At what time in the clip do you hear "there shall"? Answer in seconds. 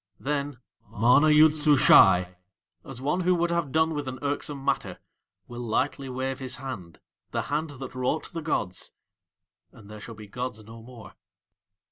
9.91-10.15